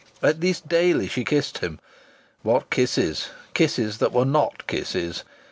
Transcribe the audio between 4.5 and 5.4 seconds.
kisses!